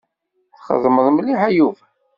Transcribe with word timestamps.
Txedmeḍ 0.55 1.07
mliḥ 1.11 1.41
a 1.47 1.49
Yuba. 1.57 1.83